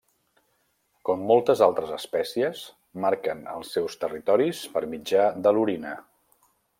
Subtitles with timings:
[1.09, 2.63] Com moltes altres espècies,
[3.05, 5.93] marquen els seus territoris per mitjà de l'orina.